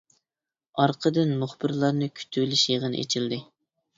[0.83, 3.41] ئارقىدىن مۇخبىرلارنى كۈتۈۋېلىش يىغىنى ئېچىلدى.